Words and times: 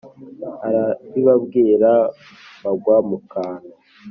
Arabibabwira 0.67 1.91
bagwa 2.63 2.97
mu 3.09 3.17
kantu! 3.31 3.71